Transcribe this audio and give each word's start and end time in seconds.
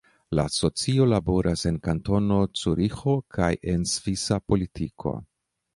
La 0.37 0.43
asocio 0.51 1.05
laboras 1.11 1.67
en 1.73 1.77
Kantono 1.89 2.39
Zuriĥo 2.63 3.15
kaj 3.39 3.53
en 3.75 3.87
svisa 3.95 4.45
politiko. 4.53 5.17